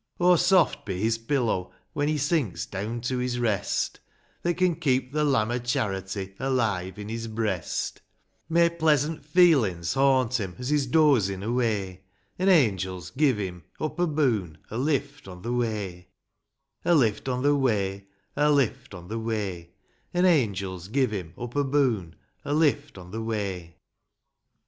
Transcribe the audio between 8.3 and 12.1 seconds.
May pleasant feelin's haunt him as he's dozin' away,